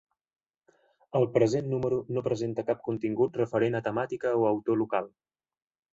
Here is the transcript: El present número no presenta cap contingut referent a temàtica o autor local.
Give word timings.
El 1.19 1.27
present 1.35 1.69
número 1.75 1.99
no 2.17 2.23
presenta 2.29 2.65
cap 2.71 2.81
contingut 2.89 3.39
referent 3.43 3.81
a 3.81 3.85
temàtica 3.89 4.37
o 4.45 4.51
autor 4.53 4.85
local. 4.85 5.13